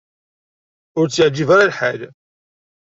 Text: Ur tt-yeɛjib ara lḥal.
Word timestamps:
Ur 0.99 1.05
tt-yeɛjib 1.07 1.49
ara 1.53 1.69
lḥal. 1.71 2.01